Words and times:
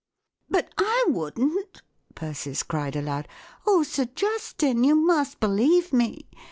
"But 0.49 0.69
I 0.79 1.05
wouldn't," 1.09 1.83
Persis 2.15 2.63
cried 2.63 2.95
aloud." 2.95 3.27
Oh, 3.67 3.83
Sir 3.83 4.05
Justin, 4.15 4.83
you 4.83 4.95
must 4.95 5.39
believe 5.39 5.93
me. 5.93 6.27